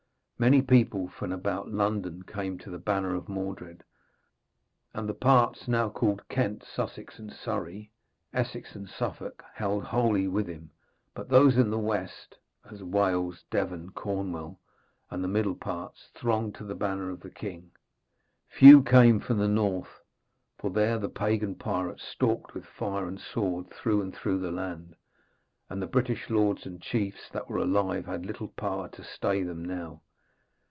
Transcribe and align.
Many 0.41 0.63
people 0.63 1.07
from 1.07 1.31
about 1.31 1.69
London 1.69 2.23
came 2.23 2.57
to 2.57 2.71
the 2.71 2.79
banner 2.79 3.13
of 3.13 3.29
Mordred, 3.29 3.83
and 4.91 5.07
the 5.07 5.13
parts 5.13 5.67
now 5.67 5.87
called 5.91 6.27
Kent, 6.29 6.63
Sussex 6.63 7.19
and 7.19 7.31
Surrey, 7.31 7.91
Essex 8.33 8.73
and 8.73 8.89
Suffolk 8.89 9.43
held 9.53 9.83
wholly 9.83 10.27
with 10.27 10.47
him; 10.47 10.71
but 11.13 11.29
those 11.29 11.57
in 11.59 11.69
the 11.69 11.77
west, 11.77 12.39
as 12.71 12.81
Wales, 12.83 13.43
Devon, 13.51 13.91
Cornwall 13.91 14.59
and 15.11 15.23
the 15.23 15.27
middle 15.27 15.53
parts, 15.53 16.09
thronged 16.15 16.55
to 16.55 16.63
the 16.63 16.73
banner 16.73 17.11
of 17.11 17.19
the 17.19 17.29
king. 17.29 17.69
Few 18.49 18.81
came 18.81 19.19
from 19.19 19.37
the 19.37 19.47
north, 19.47 20.01
for 20.57 20.71
there 20.71 20.97
the 20.97 21.07
pagan 21.07 21.53
pirates 21.53 22.01
stalked 22.03 22.55
with 22.55 22.65
fire 22.65 23.07
and 23.07 23.19
sword 23.19 23.69
through 23.69 24.01
and 24.01 24.11
through 24.11 24.39
the 24.39 24.51
land, 24.51 24.95
and 25.69 25.79
the 25.79 25.85
British 25.85 26.31
lords 26.31 26.65
and 26.65 26.81
chiefs 26.81 27.29
that 27.29 27.47
were 27.47 27.57
alive 27.57 28.07
had 28.07 28.25
little 28.25 28.47
power 28.47 28.89
to 28.89 29.03
stay 29.03 29.43
them 29.43 29.63
now. 29.63 30.01